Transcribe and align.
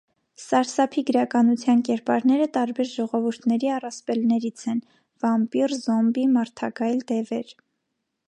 Սարսափի 0.43 1.01
գրականության 1.09 1.83
կերպարները 1.89 2.47
տարբեր 2.55 2.89
ժողովուրդների 2.93 3.69
առասպելներից 3.75 4.65
են՝ 4.73 4.81
վամպիր, 5.25 5.75
զոմբի, 5.83 6.27
մարդագայլ, 6.39 6.99
դևեր։ 7.13 7.55